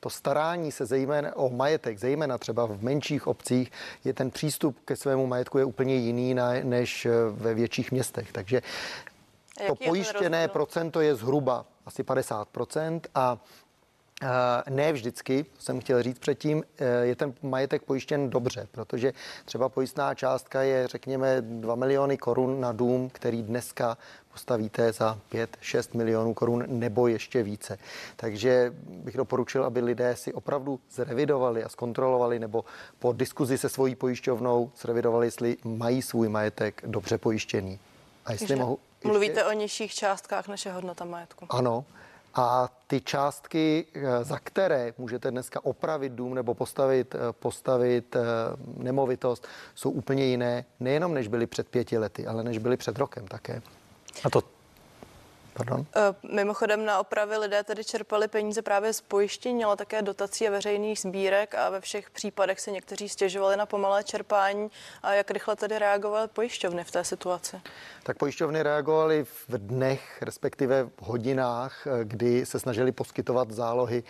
to 0.03 0.09
starání 0.09 0.71
se 0.71 0.85
zejména 0.85 1.35
o 1.35 1.49
majetek, 1.49 1.99
zejména 1.99 2.37
třeba 2.37 2.65
v 2.65 2.83
menších 2.83 3.27
obcích, 3.27 3.71
je 4.03 4.13
ten 4.13 4.31
přístup 4.31 4.77
ke 4.85 4.95
svému 4.95 5.27
majetku 5.27 5.57
je 5.57 5.65
úplně 5.65 5.95
jiný 5.95 6.33
na, 6.33 6.53
než 6.63 7.07
ve 7.31 7.53
větších 7.53 7.91
městech. 7.91 8.31
Takže 8.31 8.61
to 9.67 9.75
pojištěné 9.75 10.47
procento 10.47 11.01
je 11.01 11.15
zhruba 11.15 11.65
asi 11.85 12.03
50% 12.03 13.01
a 13.15 13.37
ne 14.69 14.93
vždycky, 14.93 15.45
jsem 15.59 15.79
chtěl 15.79 16.03
říct 16.03 16.19
předtím, 16.19 16.63
e, 16.77 16.85
je 17.05 17.15
ten 17.15 17.33
majetek 17.41 17.83
pojištěn 17.83 18.29
dobře, 18.29 18.67
protože 18.71 19.13
třeba 19.45 19.69
pojistná 19.69 20.15
částka 20.15 20.61
je, 20.61 20.87
řekněme, 20.87 21.41
2 21.41 21.75
miliony 21.75 22.17
korun 22.17 22.61
na 22.61 22.71
dům, 22.71 23.09
který 23.09 23.43
dneska 23.43 23.97
postavíte 24.31 24.91
za 24.93 25.19
5-6 25.31 25.97
milionů 25.97 26.33
korun 26.33 26.63
nebo 26.67 27.07
ještě 27.07 27.43
více. 27.43 27.77
Takže 28.15 28.73
bych 28.87 29.17
doporučil, 29.17 29.65
aby 29.65 29.79
lidé 29.79 30.15
si 30.15 30.33
opravdu 30.33 30.79
zrevidovali 30.91 31.63
a 31.63 31.69
zkontrolovali 31.69 32.39
nebo 32.39 32.65
po 32.99 33.13
diskuzi 33.13 33.57
se 33.57 33.69
svojí 33.69 33.95
pojišťovnou 33.95 34.71
zrevidovali, 34.81 35.27
jestli 35.27 35.57
mají 35.63 36.01
svůj 36.01 36.29
majetek 36.29 36.81
dobře 36.85 37.17
pojištěný. 37.17 37.79
A 38.25 38.31
jestli 38.31 38.47
Takže 38.47 38.63
mohu... 38.63 38.79
Ještě... 38.95 39.07
Mluvíte 39.07 39.45
o 39.45 39.51
nižších 39.51 39.93
částkách 39.93 40.47
než 40.47 40.65
je 40.65 40.71
hodnota 40.71 41.05
majetku. 41.05 41.45
Ano, 41.49 41.85
a 42.35 42.69
ty 42.87 43.01
částky, 43.01 43.85
eh, 43.93 44.23
za 44.23 44.39
které 44.39 44.93
můžete 44.97 45.31
dneska 45.31 45.65
opravit 45.65 46.13
dům 46.13 46.35
nebo 46.35 46.53
postavit, 46.53 47.15
eh, 47.15 47.19
postavit 47.31 48.15
eh, 48.15 48.21
nemovitost, 48.77 49.47
jsou 49.75 49.89
úplně 49.89 50.25
jiné, 50.25 50.65
nejenom 50.79 51.13
než 51.13 51.27
byly 51.27 51.47
před 51.47 51.67
pěti 51.67 51.97
lety, 51.97 52.27
ale 52.27 52.43
než 52.43 52.57
byly 52.57 52.77
před 52.77 52.97
rokem 52.97 53.27
také. 53.27 53.61
A 54.23 54.29
to 54.29 54.41
Pardon? 55.53 55.85
Mimochodem 56.33 56.85
na 56.85 56.99
opravy 56.99 57.37
lidé 57.37 57.63
tedy 57.63 57.83
čerpali 57.83 58.27
peníze 58.27 58.61
právě 58.61 58.93
z 58.93 59.01
pojištění, 59.01 59.63
ale 59.63 59.77
také 59.77 60.01
dotací 60.01 60.47
a 60.47 60.51
veřejných 60.51 60.99
sbírek 60.99 61.55
a 61.55 61.69
ve 61.69 61.81
všech 61.81 62.09
případech 62.09 62.59
se 62.59 62.71
někteří 62.71 63.09
stěžovali 63.09 63.57
na 63.57 63.65
pomalé 63.65 64.03
čerpání. 64.03 64.71
A 65.03 65.13
jak 65.13 65.31
rychle 65.31 65.55
tedy 65.55 65.79
reagovaly 65.79 66.27
pojišťovny 66.27 66.83
v 66.83 66.91
té 66.91 67.03
situaci? 67.03 67.61
Tak 68.03 68.17
pojišťovny 68.17 68.63
reagovaly 68.63 69.23
v 69.23 69.57
dnech, 69.57 70.21
respektive 70.21 70.83
v 70.83 71.01
hodinách, 71.01 71.87
kdy 72.03 72.45
se 72.45 72.59
snažili 72.59 72.91
poskytovat 72.91 73.51
zálohy 73.51 74.03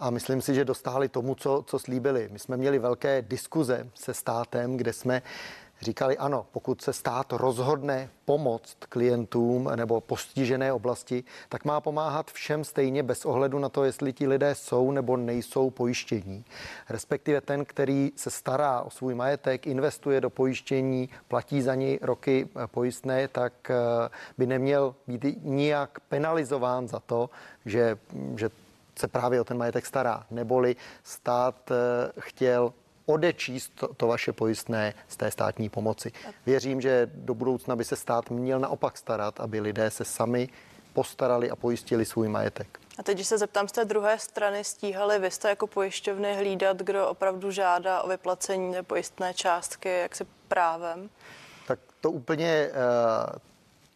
a 0.00 0.10
myslím 0.10 0.42
si, 0.42 0.54
že 0.54 0.64
dostáhli 0.64 1.08
tomu, 1.08 1.34
co, 1.34 1.64
co 1.66 1.78
slíbili. 1.78 2.28
My 2.32 2.38
jsme 2.38 2.56
měli 2.56 2.78
velké 2.78 3.22
diskuze 3.22 3.90
se 3.94 4.14
státem, 4.14 4.76
kde 4.76 4.92
jsme 4.92 5.22
říkali 5.80 6.18
ano, 6.18 6.46
pokud 6.52 6.82
se 6.82 6.92
stát 6.92 7.32
rozhodne 7.32 8.10
pomoct 8.24 8.76
klientům 8.88 9.70
nebo 9.74 10.00
postižené 10.00 10.72
oblasti, 10.72 11.24
tak 11.48 11.64
má 11.64 11.80
pomáhat 11.80 12.30
všem 12.30 12.64
stejně 12.64 13.02
bez 13.02 13.24
ohledu 13.24 13.58
na 13.58 13.68
to, 13.68 13.84
jestli 13.84 14.12
ti 14.12 14.26
lidé 14.26 14.54
jsou 14.54 14.90
nebo 14.90 15.16
nejsou 15.16 15.70
pojištění. 15.70 16.44
Respektive 16.88 17.40
ten, 17.40 17.64
který 17.64 18.12
se 18.16 18.30
stará 18.30 18.80
o 18.80 18.90
svůj 18.90 19.14
majetek, 19.14 19.66
investuje 19.66 20.20
do 20.20 20.30
pojištění, 20.30 21.08
platí 21.28 21.62
za 21.62 21.74
něj 21.74 21.98
roky 22.02 22.48
pojistné, 22.66 23.28
tak 23.28 23.52
eh, 23.70 23.74
by 24.38 24.46
neměl 24.46 24.94
být 25.06 25.24
nijak 25.42 26.00
penalizován 26.00 26.88
za 26.88 27.00
to, 27.00 27.30
že, 27.66 27.96
že 28.36 28.50
se 28.98 29.08
právě 29.08 29.40
o 29.40 29.44
ten 29.44 29.56
majetek 29.56 29.86
stará. 29.86 30.26
Neboli 30.30 30.76
stát 31.02 31.70
eh, 31.70 31.74
chtěl 32.20 32.72
odečíst 33.06 33.72
to, 33.74 33.94
to 33.94 34.06
vaše 34.06 34.32
pojistné 34.32 34.94
z 35.08 35.16
té 35.16 35.30
státní 35.30 35.68
pomoci. 35.68 36.12
Věřím, 36.46 36.80
že 36.80 37.10
do 37.14 37.34
budoucna 37.34 37.76
by 37.76 37.84
se 37.84 37.96
stát 37.96 38.30
měl 38.30 38.60
naopak 38.60 38.98
starat, 38.98 39.40
aby 39.40 39.60
lidé 39.60 39.90
se 39.90 40.04
sami 40.04 40.48
postarali 40.92 41.50
a 41.50 41.56
pojistili 41.56 42.04
svůj 42.04 42.28
majetek. 42.28 42.80
A 42.98 43.02
teď, 43.02 43.14
když 43.14 43.26
se 43.26 43.38
zeptám 43.38 43.68
z 43.68 43.72
té 43.72 43.84
druhé 43.84 44.18
strany, 44.18 44.64
stíhali 44.64 45.18
vy 45.18 45.30
jste 45.30 45.48
jako 45.48 45.66
pojišťovny 45.66 46.34
hlídat, 46.34 46.76
kdo 46.76 47.08
opravdu 47.08 47.50
žádá 47.50 48.02
o 48.02 48.08
vyplacení 48.08 48.74
pojistné 48.82 49.34
částky, 49.34 49.88
jak 49.88 50.16
se 50.16 50.26
právem? 50.48 51.10
Tak 51.66 51.78
to 52.00 52.10
úplně 52.10 52.70
uh, 52.70 53.38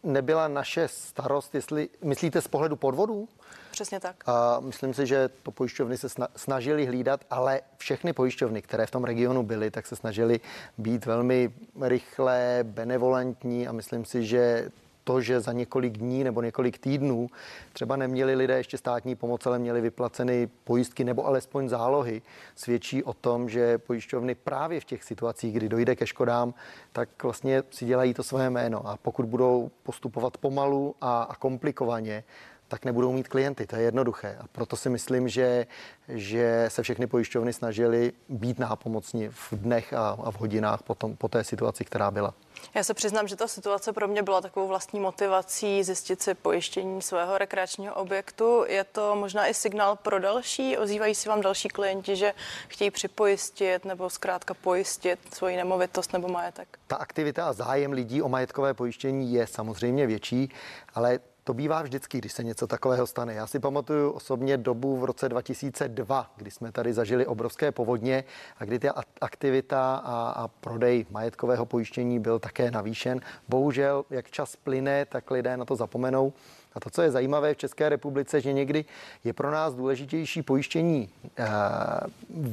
nebyla 0.03 0.47
naše 0.47 0.87
starost, 0.87 1.55
jestli 1.55 1.89
myslíte 2.03 2.41
z 2.41 2.47
pohledu 2.47 2.75
podvodů? 2.75 3.27
Přesně 3.71 3.99
tak. 3.99 4.23
A 4.25 4.59
myslím 4.59 4.93
si, 4.93 5.07
že 5.07 5.29
to 5.43 5.51
pojišťovny 5.51 5.97
se 5.97 6.07
snažili 6.35 6.85
hlídat, 6.85 7.25
ale 7.29 7.61
všechny 7.77 8.13
pojišťovny, 8.13 8.61
které 8.61 8.85
v 8.85 8.91
tom 8.91 9.03
regionu 9.03 9.43
byly, 9.43 9.71
tak 9.71 9.87
se 9.87 9.95
snažili 9.95 10.39
být 10.77 11.05
velmi 11.05 11.53
rychlé, 11.81 12.59
benevolentní 12.63 13.67
a 13.67 13.71
myslím 13.71 14.05
si, 14.05 14.25
že 14.25 14.71
to, 15.03 15.21
že 15.21 15.39
za 15.39 15.53
několik 15.53 15.97
dní 15.97 16.23
nebo 16.23 16.41
několik 16.41 16.77
týdnů 16.77 17.27
třeba 17.73 17.95
neměli 17.95 18.35
lidé 18.35 18.57
ještě 18.57 18.77
státní 18.77 19.15
pomoc, 19.15 19.45
ale 19.45 19.59
měli 19.59 19.81
vyplaceny 19.81 20.49
pojistky 20.63 21.03
nebo 21.03 21.27
alespoň 21.27 21.69
zálohy, 21.69 22.21
svědčí 22.55 23.03
o 23.03 23.13
tom, 23.13 23.49
že 23.49 23.77
pojišťovny 23.77 24.35
právě 24.35 24.79
v 24.79 24.85
těch 24.85 25.03
situacích, 25.03 25.53
kdy 25.53 25.69
dojde 25.69 25.95
ke 25.95 26.07
škodám, 26.07 26.53
tak 26.91 27.23
vlastně 27.23 27.63
si 27.69 27.85
dělají 27.85 28.13
to 28.13 28.23
své 28.23 28.49
jméno. 28.49 28.87
A 28.87 28.97
pokud 28.97 29.25
budou 29.25 29.71
postupovat 29.83 30.37
pomalu 30.37 30.95
a, 31.01 31.23
a 31.23 31.35
komplikovaně, 31.35 32.23
tak 32.69 32.85
nebudou 32.85 33.13
mít 33.13 33.27
klienty. 33.27 33.67
To 33.67 33.75
je 33.75 33.81
jednoduché. 33.81 34.37
A 34.39 34.47
proto 34.51 34.75
si 34.75 34.89
myslím, 34.89 35.29
že, 35.29 35.67
že 36.07 36.65
se 36.67 36.83
všechny 36.83 37.07
pojišťovny 37.07 37.53
snažily 37.53 38.11
být 38.29 38.59
nápomocní 38.59 39.27
v 39.29 39.53
dnech 39.53 39.93
a, 39.93 40.17
a 40.23 40.31
v 40.31 40.39
hodinách 40.39 40.83
po, 40.83 40.95
tom, 40.95 41.15
po 41.15 41.27
té 41.27 41.43
situaci, 41.43 41.85
která 41.85 42.11
byla. 42.11 42.33
Já 42.75 42.83
se 42.83 42.93
přiznám, 42.93 43.27
že 43.27 43.35
ta 43.35 43.47
situace 43.47 43.93
pro 43.93 44.07
mě 44.07 44.23
byla 44.23 44.41
takovou 44.41 44.67
vlastní 44.67 44.99
motivací 44.99 45.83
zjistit 45.83 46.21
si 46.21 46.33
pojištění 46.33 47.01
svého 47.01 47.37
rekreačního 47.37 47.93
objektu. 47.93 48.65
Je 48.67 48.83
to 48.83 49.15
možná 49.15 49.47
i 49.47 49.53
signál 49.53 49.95
pro 49.95 50.19
další? 50.19 50.77
Ozývají 50.77 51.15
si 51.15 51.29
vám 51.29 51.41
další 51.41 51.67
klienti, 51.67 52.15
že 52.15 52.33
chtějí 52.67 52.91
připojistit 52.91 53.85
nebo 53.85 54.09
zkrátka 54.09 54.53
pojistit 54.53 55.19
svoji 55.33 55.57
nemovitost 55.57 56.13
nebo 56.13 56.27
majetek? 56.27 56.79
Ta 56.87 56.95
aktivita 56.95 57.47
a 57.47 57.53
zájem 57.53 57.91
lidí 57.91 58.21
o 58.21 58.29
majetkové 58.29 58.73
pojištění 58.73 59.33
je 59.33 59.47
samozřejmě 59.47 60.07
větší, 60.07 60.53
ale 60.95 61.19
to 61.43 61.53
bývá 61.53 61.81
vždycky, 61.81 62.17
když 62.17 62.33
se 62.33 62.43
něco 62.43 62.67
takového 62.67 63.07
stane. 63.07 63.33
Já 63.33 63.47
si 63.47 63.59
pamatuju 63.59 64.11
osobně 64.11 64.57
dobu 64.57 64.97
v 64.97 65.03
roce 65.03 65.29
2002, 65.29 66.31
kdy 66.35 66.51
jsme 66.51 66.71
tady 66.71 66.93
zažili 66.93 67.25
obrovské 67.25 67.71
povodně 67.71 68.23
a 68.57 68.65
kdy 68.65 68.79
ta 68.79 68.93
aktivita 69.21 69.95
a, 69.95 70.29
a 70.29 70.47
prodej 70.47 71.05
majetkového 71.09 71.65
pojištění 71.65 72.19
byl 72.19 72.39
také 72.39 72.71
navýšen. 72.71 73.21
Bohužel, 73.49 74.05
jak 74.09 74.29
čas 74.31 74.55
plyne, 74.55 75.05
tak 75.05 75.31
lidé 75.31 75.57
na 75.57 75.65
to 75.65 75.75
zapomenou. 75.75 76.33
A 76.73 76.79
to, 76.79 76.89
co 76.89 77.01
je 77.01 77.11
zajímavé 77.11 77.53
v 77.53 77.57
České 77.57 77.89
republice, 77.89 78.41
že 78.41 78.53
někdy 78.53 78.85
je 79.23 79.33
pro 79.33 79.51
nás 79.51 79.73
důležitější 79.73 80.41
pojištění 80.41 81.09
eh, 81.37 81.45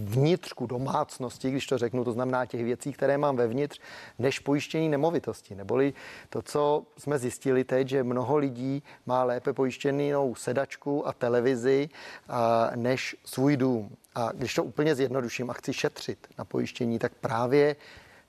vnitřku 0.05 0.67
domácnosti, 0.67 1.51
když 1.51 1.67
to 1.67 1.79
řeknu, 1.79 2.05
to 2.05 2.13
znamená 2.13 2.47
těch 2.47 2.65
věcí, 2.65 2.93
které 2.93 3.19
mám 3.19 3.37
vevnitř, 3.37 3.81
než 4.19 4.39
pojištění 4.39 4.89
nemovitosti. 4.89 5.55
Neboli 5.55 5.95
to, 6.29 6.43
co 6.43 6.83
jsme 6.99 7.19
zjistili 7.19 7.65
teď, 7.65 7.89
že 7.89 8.05
mnoho 8.05 8.37
lidí 8.37 8.76
má 9.07 9.25
lépe 9.25 9.53
pojištěnou 9.53 10.35
sedačku 10.35 11.09
a 11.09 11.13
televizi 11.13 11.89
než 12.75 13.17
svůj 13.25 13.57
dům. 13.57 13.97
A 14.15 14.33
když 14.33 14.55
to 14.55 14.65
úplně 14.65 14.95
zjednoduším 14.95 15.51
a 15.51 15.53
chci 15.53 15.73
šetřit 15.73 16.27
na 16.39 16.45
pojištění, 16.45 16.99
tak 16.99 17.13
právě 17.21 17.77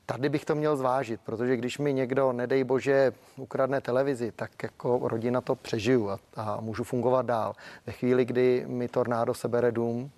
Tady 0.10 0.30
bych 0.30 0.46
to 0.46 0.56
měl 0.56 0.78
zvážit, 0.78 1.22
protože 1.24 1.58
když 1.58 1.78
mi 1.78 1.94
někdo, 1.94 2.34
nedej 2.34 2.64
bože, 2.64 3.14
ukradne 3.38 3.82
televizi, 3.82 4.32
tak 4.36 4.64
jako 4.64 5.00
rodina 5.04 5.42
to 5.42 5.56
přežiju 5.56 6.10
a, 6.10 6.20
a 6.36 6.62
můžu 6.62 6.84
fungovat 6.84 7.26
dál. 7.26 7.56
Ve 7.86 7.94
chvíli, 7.94 8.26
kdy 8.26 8.66
mi 8.68 8.88
tornádo 8.88 9.34
sebere 9.34 9.72
dům, 9.72 10.12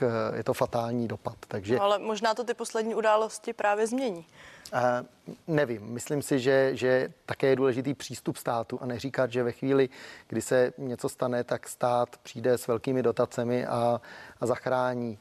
tak 0.00 0.12
eh, 0.32 0.36
je 0.36 0.44
to 0.44 0.54
fatální 0.54 1.08
dopad. 1.08 1.36
Takže... 1.48 1.76
No, 1.76 1.82
ale 1.82 1.98
možná 1.98 2.34
to 2.34 2.44
ty 2.44 2.54
poslední 2.54 2.94
události 2.94 3.52
právě 3.52 3.86
změní. 3.86 4.26
Uh, 4.72 4.78
nevím, 5.46 5.82
myslím 5.82 6.22
si, 6.22 6.38
že, 6.38 6.76
že 6.76 7.12
také 7.26 7.46
je 7.46 7.56
důležitý 7.56 7.94
přístup 7.94 8.36
státu 8.36 8.78
a 8.82 8.86
neříkat, 8.86 9.32
že 9.32 9.42
ve 9.42 9.52
chvíli, 9.52 9.88
kdy 10.28 10.42
se 10.42 10.72
něco 10.78 11.08
stane, 11.08 11.44
tak 11.44 11.68
stát 11.68 12.08
přijde 12.22 12.58
s 12.58 12.66
velkými 12.66 13.02
dotacemi 13.02 13.66
a, 13.66 14.00
a 14.40 14.46
zachrání 14.46 15.18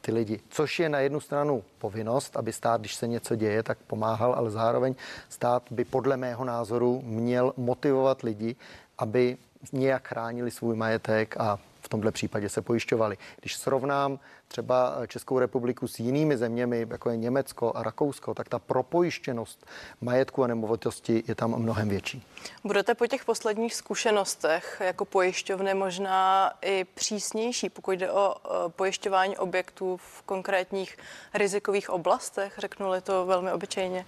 ty 0.00 0.12
lidi. 0.12 0.40
Což 0.48 0.78
je 0.78 0.88
na 0.88 0.98
jednu 0.98 1.20
stranu 1.20 1.64
povinnost, 1.78 2.36
aby 2.36 2.52
stát, 2.52 2.80
když 2.80 2.94
se 2.94 3.06
něco 3.06 3.36
děje, 3.36 3.62
tak 3.62 3.78
pomáhal, 3.86 4.34
ale 4.34 4.50
zároveň 4.50 4.94
stát 5.28 5.62
by 5.70 5.84
podle 5.84 6.16
mého 6.16 6.44
názoru 6.44 7.02
měl 7.04 7.52
motivovat 7.56 8.22
lidi, 8.22 8.56
aby 8.98 9.36
nějak 9.72 10.08
chránili 10.08 10.50
svůj 10.50 10.76
majetek 10.76 11.36
a 11.36 11.58
v 11.86 11.88
tomhle 11.88 12.12
případě 12.12 12.48
se 12.48 12.62
pojišťovali. 12.62 13.18
Když 13.40 13.56
srovnám 13.56 14.18
třeba 14.48 14.96
Českou 15.06 15.38
republiku 15.38 15.88
s 15.88 15.98
jinými 15.98 16.36
zeměmi, 16.36 16.86
jako 16.90 17.10
je 17.10 17.16
Německo 17.16 17.72
a 17.74 17.82
Rakousko, 17.82 18.34
tak 18.34 18.48
ta 18.48 18.58
propojištěnost 18.58 19.66
majetku 20.00 20.44
a 20.44 20.46
nemovitosti 20.46 21.22
je 21.28 21.34
tam 21.34 21.58
mnohem 21.58 21.88
větší. 21.88 22.26
Budete 22.64 22.94
po 22.94 23.06
těch 23.06 23.24
posledních 23.24 23.74
zkušenostech 23.74 24.82
jako 24.84 25.04
pojišťovny 25.04 25.74
možná 25.74 26.52
i 26.62 26.84
přísnější, 26.94 27.68
pokud 27.68 27.92
jde 27.92 28.10
o 28.10 28.34
pojišťování 28.68 29.36
objektů 29.36 29.96
v 29.96 30.22
konkrétních 30.22 30.96
rizikových 31.34 31.90
oblastech, 31.90 32.54
řeknu-li 32.58 33.00
to 33.00 33.26
velmi 33.26 33.52
obyčejně? 33.52 34.06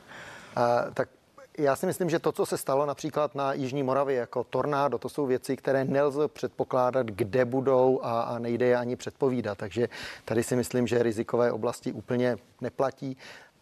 A, 0.57 0.91
tak 0.95 1.09
já 1.59 1.77
si 1.77 1.87
myslím, 1.87 2.11
že 2.11 2.19
to, 2.19 2.33
co 2.33 2.47
se 2.47 2.59
stalo 2.59 2.87
například 2.87 3.35
na 3.35 3.53
Jižní 3.53 3.83
Moravě 3.83 4.17
jako 4.17 4.45
tornádo, 4.45 4.99
to 4.99 5.09
jsou 5.09 5.27
věci, 5.27 5.57
které 5.57 5.85
nelze 5.85 6.29
předpokládat, 6.29 7.07
kde 7.07 7.45
budou 7.45 8.01
a, 8.03 8.21
a 8.21 8.39
nejde 8.39 8.67
je 8.67 8.77
ani 8.77 8.97
předpovídat. 8.97 9.59
Takže 9.59 9.89
tady 10.25 10.43
si 10.43 10.57
myslím, 10.57 10.87
že 10.87 11.03
rizikové 11.03 11.53
oblasti 11.53 11.93
úplně 11.93 12.37
neplatí 12.61 13.17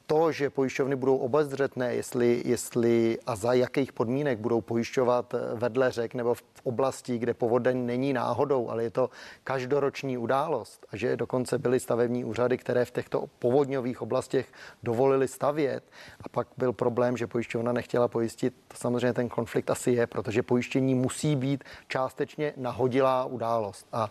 to, 0.07 0.33
že 0.33 0.51
pojišťovny 0.51 0.97
budou 0.97 1.17
obezřetné, 1.17 1.95
jestli, 1.95 2.43
jestli 2.45 3.19
a 3.27 3.37
za 3.37 3.53
jakých 3.53 3.93
podmínek 3.93 4.39
budou 4.39 4.61
pojišťovat 4.61 5.35
vedle 5.55 5.93
řek 5.93 6.15
nebo 6.15 6.35
v 6.35 6.43
oblasti, 6.63 7.19
kde 7.19 7.35
povodeň 7.35 7.87
není 7.87 8.13
náhodou, 8.13 8.69
ale 8.69 8.83
je 8.83 8.91
to 8.91 9.11
každoroční 9.45 10.19
událost 10.19 10.87
a 10.93 10.97
že 10.97 11.17
dokonce 11.17 11.59
byly 11.59 11.81
stavební 11.81 12.25
úřady, 12.25 12.59
které 12.59 12.85
v 12.85 12.91
těchto 12.91 13.25
povodňových 13.39 14.03
oblastech 14.03 14.53
dovolili 14.83 15.29
stavět. 15.29 15.85
A 16.21 16.29
pak 16.29 16.49
byl 16.57 16.73
problém, 16.73 17.17
že 17.17 17.27
pojišťovna 17.27 17.73
nechtěla 17.73 18.09
pojistit, 18.09 18.55
to 18.69 18.77
samozřejmě 18.77 19.13
ten 19.13 19.29
konflikt 19.29 19.71
asi 19.71 19.91
je, 19.91 20.07
protože 20.07 20.43
pojištění 20.43 20.95
musí 20.95 21.37
být 21.37 21.65
částečně 21.89 22.53
nahodilá 22.57 23.25
událost. 23.25 23.87
A 23.93 24.11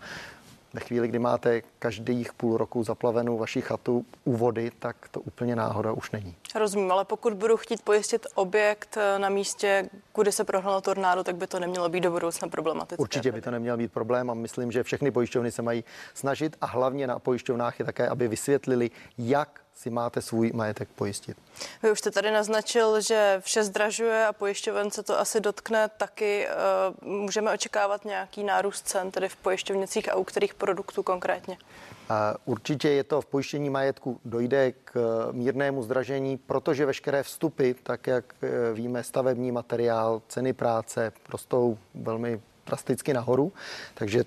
ve 0.75 0.81
chvíli, 0.81 1.07
kdy 1.07 1.19
máte 1.19 1.61
každých 1.79 2.33
půl 2.33 2.57
roku 2.57 2.83
zaplavenou 2.83 3.37
vaši 3.37 3.61
chatu 3.61 4.05
u 4.23 4.37
vody, 4.37 4.71
tak 4.79 4.95
to 5.11 5.19
úplně 5.21 5.55
náhoda 5.55 5.91
už 5.91 6.11
není. 6.11 6.35
Rozumím, 6.55 6.91
ale 6.91 7.05
pokud 7.05 7.33
budu 7.33 7.57
chtít 7.57 7.81
pojistit 7.81 8.27
objekt 8.35 8.97
eh, 8.97 9.19
na 9.19 9.29
místě, 9.29 9.89
kde 10.15 10.31
se 10.31 10.43
prohnalo 10.43 10.81
tornádo, 10.81 11.23
tak 11.23 11.35
by 11.35 11.47
to 11.47 11.59
nemělo 11.59 11.89
být 11.89 12.01
do 12.01 12.11
budoucna 12.11 12.47
problematické. 12.47 13.01
Určitě 13.01 13.31
by 13.31 13.41
to 13.41 13.51
neměl 13.51 13.77
být 13.77 13.91
problém 13.91 14.29
a 14.29 14.33
myslím, 14.33 14.71
že 14.71 14.83
všechny 14.83 15.11
pojišťovny 15.11 15.51
se 15.51 15.61
mají 15.61 15.83
snažit 16.13 16.57
a 16.61 16.65
hlavně 16.65 17.07
na 17.07 17.19
pojišťovnách 17.19 17.79
je 17.79 17.85
také, 17.85 18.07
aby 18.07 18.27
vysvětlili, 18.27 18.91
jak 19.17 19.64
si 19.75 19.89
máte 19.89 20.21
svůj 20.21 20.51
majetek 20.53 20.89
pojistit. 20.95 21.37
Vy 21.83 21.91
už 21.91 21.99
jste 21.99 22.11
tady 22.11 22.31
naznačil, 22.31 23.01
že 23.01 23.41
vše 23.43 23.63
zdražuje 23.63 24.25
a 24.25 24.33
pojišťoven 24.33 24.91
se 24.91 25.03
to 25.03 25.19
asi 25.19 25.39
dotkne 25.39 25.89
taky. 25.97 26.47
Eh, 26.47 26.51
můžeme 27.01 27.53
očekávat 27.53 28.05
nějaký 28.05 28.43
nárůst 28.43 28.87
cen 28.87 29.11
tedy 29.11 29.29
v 29.29 29.35
pojišťovnicích 29.35 30.11
a 30.11 30.15
u 30.15 30.23
kterých 30.23 30.53
produktů 30.53 31.03
konkrétně? 31.03 31.57
Určitě 32.45 32.89
je 32.89 33.03
to 33.03 33.21
v 33.21 33.25
pojištění 33.25 33.69
majetku 33.69 34.19
dojde 34.25 34.71
k 34.71 34.91
eh, 34.95 35.33
mírnému 35.33 35.83
zdražení, 35.83 36.37
protože 36.37 36.85
veškeré 36.85 37.23
vstupy, 37.23 37.71
tak 37.83 38.07
jak 38.07 38.35
eh, 38.41 38.73
víme, 38.73 39.03
stavební 39.03 39.51
materiál, 39.51 40.21
ceny 40.27 40.53
práce 40.53 41.13
rostou 41.29 41.77
velmi 41.95 42.41
drasticky 42.65 43.13
nahoru, 43.13 43.53
takže 43.93 44.23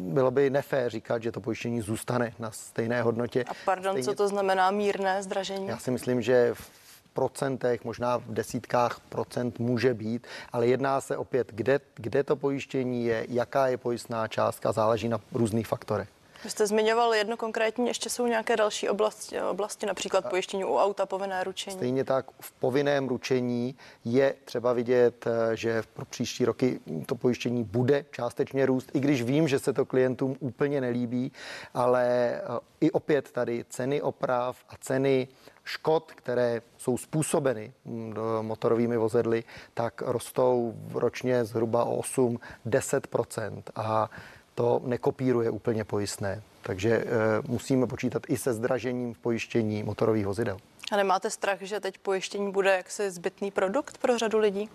bylo 0.00 0.30
by 0.30 0.50
nefér 0.50 0.90
říkat, 0.90 1.22
že 1.22 1.32
to 1.32 1.40
pojištění 1.40 1.80
zůstane 1.80 2.32
na 2.38 2.50
stejné 2.50 3.02
hodnotě. 3.02 3.44
A 3.44 3.52
pardon, 3.64 3.92
Stejně... 3.92 4.04
co 4.04 4.14
to 4.14 4.28
znamená 4.28 4.70
mírné 4.70 5.22
zdražení? 5.22 5.66
Já 5.68 5.78
si 5.78 5.90
myslím, 5.90 6.22
že 6.22 6.50
v 6.54 6.70
procentech, 7.12 7.84
možná 7.84 8.16
v 8.16 8.24
desítkách 8.28 9.00
procent 9.00 9.58
může 9.58 9.94
být, 9.94 10.26
ale 10.52 10.66
jedná 10.66 11.00
se 11.00 11.16
opět, 11.16 11.52
kde, 11.52 11.80
kde 11.94 12.24
to 12.24 12.36
pojištění 12.36 13.04
je, 13.04 13.26
jaká 13.28 13.66
je 13.66 13.76
pojistná 13.76 14.28
částka, 14.28 14.72
záleží 14.72 15.08
na 15.08 15.20
různých 15.32 15.66
faktorech. 15.66 16.13
Vy 16.44 16.50
jste 16.50 16.66
zmiňoval 16.66 17.14
jedno 17.14 17.36
konkrétní, 17.36 17.88
ještě 17.88 18.10
jsou 18.10 18.26
nějaké 18.26 18.56
další 18.56 18.88
oblasti, 18.88 19.40
oblasti 19.40 19.86
například 19.86 20.30
pojištění 20.30 20.64
u 20.64 20.76
auta, 20.76 21.06
povinné 21.06 21.44
ručení. 21.44 21.76
Stejně 21.76 22.04
tak 22.04 22.26
v 22.40 22.52
povinném 22.52 23.08
ručení 23.08 23.76
je 24.04 24.34
třeba 24.44 24.72
vidět, 24.72 25.26
eh, 25.26 25.56
že 25.56 25.82
pro 25.94 26.04
příští 26.04 26.44
roky 26.44 26.80
to 27.06 27.14
pojištění 27.14 27.64
bude 27.64 28.04
částečně 28.10 28.66
růst, 28.66 28.90
i 28.94 29.00
když 29.00 29.22
vím, 29.22 29.48
že 29.48 29.58
se 29.58 29.72
to 29.72 29.84
klientům 29.84 30.36
úplně 30.40 30.80
nelíbí, 30.80 31.32
ale 31.74 32.06
eh, 32.06 32.40
i 32.80 32.90
opět 32.90 33.32
tady 33.32 33.64
ceny 33.68 34.02
oprav 34.02 34.56
a 34.68 34.76
ceny 34.80 35.28
škod, 35.64 36.12
které 36.12 36.62
jsou 36.76 36.98
způsobeny 36.98 37.72
mm, 37.84 38.14
motorovými 38.40 38.96
vozidly, 38.96 39.44
tak 39.74 40.02
rostou 40.02 40.74
ročně 40.92 41.44
zhruba 41.44 41.84
o 41.84 42.00
8-10% 42.00 43.62
a 43.76 44.10
to 44.54 44.80
nekopíruje 44.84 45.50
úplně 45.50 45.84
pojistné. 45.84 46.42
Takže 46.62 46.90
e, 46.90 47.04
musíme 47.48 47.86
počítat 47.86 48.22
i 48.28 48.36
se 48.36 48.54
zdražením 48.54 49.14
v 49.14 49.18
pojištění 49.18 49.82
motorových 49.82 50.26
vozidel. 50.26 50.56
A 50.92 50.96
nemáte 50.96 51.30
strach, 51.30 51.58
že 51.62 51.80
teď 51.80 51.98
pojištění 51.98 52.52
bude 52.52 52.70
jaksi 52.70 53.10
zbytný 53.10 53.50
produkt 53.50 53.98
pro 53.98 54.18
řadu 54.18 54.38
lidí? 54.38 54.70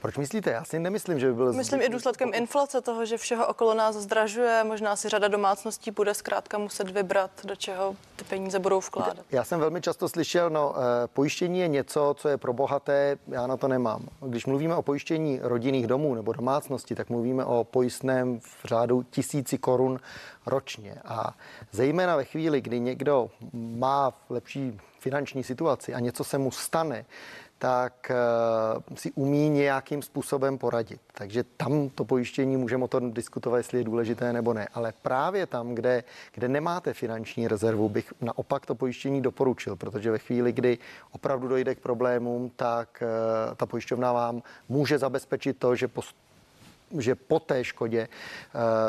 Proč 0.00 0.16
myslíte? 0.16 0.50
Já 0.50 0.64
si 0.64 0.78
nemyslím, 0.78 1.18
že 1.18 1.26
by 1.26 1.34
byl. 1.34 1.52
Myslím 1.52 1.82
i 1.82 1.88
důsledkem 1.88 2.30
inflace 2.34 2.80
toho, 2.80 3.06
že 3.06 3.18
všeho 3.18 3.46
okolo 3.46 3.74
nás 3.74 3.96
zdražuje. 3.96 4.64
Možná 4.64 4.96
si 4.96 5.08
řada 5.08 5.28
domácností 5.28 5.90
bude 5.90 6.14
zkrátka 6.14 6.58
muset 6.58 6.90
vybrat, 6.90 7.30
do 7.44 7.56
čeho 7.56 7.96
ty 8.16 8.24
peníze 8.24 8.58
budou 8.58 8.80
vkládat. 8.80 9.26
Já 9.30 9.44
jsem 9.44 9.60
velmi 9.60 9.80
často 9.80 10.08
slyšel, 10.08 10.50
no, 10.50 10.74
eh, 10.76 11.06
pojištění 11.06 11.60
je 11.60 11.68
něco, 11.68 12.14
co 12.18 12.28
je 12.28 12.36
pro 12.36 12.52
bohaté, 12.52 13.18
já 13.28 13.46
na 13.46 13.56
to 13.56 13.68
nemám. 13.68 14.08
Když 14.26 14.46
mluvíme 14.46 14.74
o 14.74 14.82
pojištění 14.82 15.38
rodinných 15.42 15.86
domů 15.86 16.14
nebo 16.14 16.32
domácnosti, 16.32 16.94
tak 16.94 17.10
mluvíme 17.10 17.44
o 17.44 17.64
pojistném 17.64 18.40
v 18.40 18.64
řádu 18.64 19.02
tisíci 19.02 19.58
korun 19.58 19.98
ročně. 20.46 20.94
A 21.04 21.34
zejména 21.72 22.16
ve 22.16 22.24
chvíli, 22.24 22.60
kdy 22.60 22.80
někdo 22.80 23.30
má 23.52 24.12
lepší 24.28 24.80
finanční 24.98 25.44
situaci 25.44 25.94
a 25.94 26.00
něco 26.00 26.24
se 26.24 26.38
mu 26.38 26.50
stane, 26.50 27.04
tak 27.60 28.12
uh, 28.90 28.96
si 28.96 29.12
umí 29.12 29.48
nějakým 29.48 30.02
způsobem 30.02 30.58
poradit. 30.58 31.00
Takže 31.12 31.44
tam 31.56 31.88
to 31.88 32.04
pojištění 32.04 32.56
můžeme 32.56 32.84
o 32.84 32.88
tom 32.88 33.12
diskutovat, 33.12 33.56
jestli 33.56 33.78
je 33.78 33.84
důležité 33.84 34.32
nebo 34.32 34.54
ne. 34.54 34.68
Ale 34.74 34.92
právě 35.02 35.46
tam, 35.46 35.74
kde, 35.74 36.04
kde 36.34 36.48
nemáte 36.48 36.94
finanční 36.94 37.48
rezervu, 37.48 37.88
bych 37.88 38.12
naopak 38.20 38.66
to 38.66 38.74
pojištění 38.74 39.22
doporučil, 39.22 39.76
protože 39.76 40.10
ve 40.10 40.18
chvíli, 40.18 40.52
kdy 40.52 40.78
opravdu 41.12 41.48
dojde 41.48 41.74
k 41.74 41.80
problémům, 41.80 42.50
tak 42.56 43.02
uh, 43.02 43.54
ta 43.54 43.66
pojišťovna 43.66 44.12
vám 44.12 44.42
může 44.68 44.98
zabezpečit 44.98 45.58
to, 45.58 45.76
že 45.76 45.88
po, 45.88 46.02
že 46.98 47.14
po 47.14 47.40
té 47.40 47.64
škodě 47.64 48.08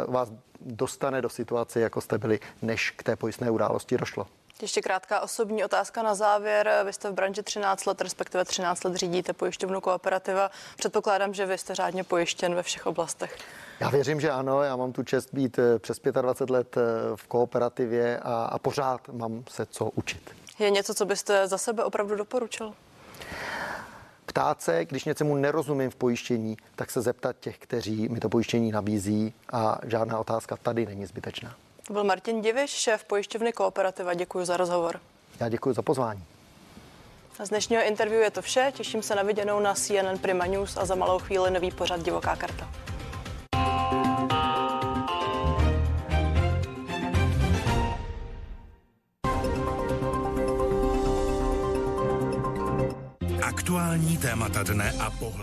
uh, 0.06 0.14
vás 0.14 0.32
dostane 0.62 1.22
do 1.22 1.30
situace, 1.30 1.80
jako 1.80 2.02
jste 2.02 2.18
byli, 2.18 2.40
než 2.62 2.92
k 2.92 3.04
té 3.04 3.16
pojistné 3.16 3.52
události 3.52 3.98
došlo. 3.98 4.28
Ještě 4.62 4.82
krátká 4.82 5.20
osobní 5.20 5.64
otázka 5.64 6.04
na 6.04 6.16
závěr. 6.16 6.72
Vy 6.86 6.94
jste 6.94 7.10
v 7.10 7.14
branži 7.14 7.44
13 7.44 7.86
let, 7.86 8.02
respektive 8.02 8.46
13 8.46 8.84
let 8.84 8.96
řídíte 8.96 9.34
pojišťovnu 9.34 9.82
kooperativa. 9.82 10.52
Předpokládám, 10.78 11.34
že 11.34 11.46
vy 11.46 11.58
jste 11.58 11.76
řádně 11.76 12.04
pojištěn 12.04 12.56
ve 12.56 12.64
všech 12.64 12.88
oblastech. 12.88 13.38
Já 13.80 13.90
věřím, 13.90 14.22
že 14.22 14.32
ano. 14.32 14.64
Já 14.64 14.76
mám 14.76 14.92
tu 14.92 15.04
čest 15.04 15.34
být 15.34 15.60
eh, 15.60 15.80
přes 15.80 16.00
25 16.22 16.54
let 16.54 16.78
eh, 16.78 16.82
v 17.16 17.28
kooperativě 17.28 18.20
a, 18.20 18.46
a 18.46 18.60
pořád 18.60 19.08
mám 19.08 19.44
se 19.50 19.66
co 19.66 19.86
učit. 19.90 20.32
Je 20.60 20.70
něco, 20.70 20.94
co 20.94 21.06
byste 21.06 21.48
za 21.48 21.58
sebe 21.58 21.84
opravdu 21.84 22.16
doporučil? 22.16 22.74
Ptát 24.26 24.62
se, 24.62 24.86
když 24.86 25.06
něčemu 25.06 25.36
nerozumím 25.36 25.90
v 25.90 25.96
pojištění, 25.96 26.58
tak 26.76 26.92
se 26.92 27.02
zeptat 27.02 27.36
těch, 27.40 27.58
kteří 27.58 28.10
mi 28.10 28.20
to 28.20 28.30
pojištění 28.30 28.72
nabízí 28.72 29.34
a 29.54 29.80
žádná 29.84 30.20
otázka 30.20 30.58
tady 30.58 30.86
není 30.86 31.06
zbytečná. 31.06 31.56
To 31.92 31.94
byl 31.94 32.04
Martin 32.04 32.42
Diviš, 32.42 32.72
šéf 32.72 33.04
pojišťovny 33.04 33.54
Kooperativa. 33.54 34.14
Děkuji 34.14 34.46
za 34.46 34.58
rozhovor. 34.58 35.00
Já 35.40 35.50
děkuji 35.50 35.74
za 35.74 35.82
pozvání. 35.82 36.24
Z 37.44 37.50
dnešního 37.50 37.84
interview 37.84 38.22
je 38.22 38.32
to 38.32 38.42
vše. 38.42 38.72
Těším 38.76 39.04
se 39.04 39.16
na 39.16 39.24
viděnou 39.24 39.60
na 39.60 39.74
CNN 39.74 40.18
Prima 40.22 40.46
News 40.46 40.78
a 40.78 40.86
za 40.86 40.96
malou 40.96 41.20
chvíli 41.20 41.52
nový 41.52 41.72
pořad 41.72 42.04
Divoká 42.04 42.36
karta. 42.36 42.70
Aktuální 53.44 54.18
témata 54.18 54.64
dne 54.64 54.94
a 55.00 55.10
pohled. 55.10 55.42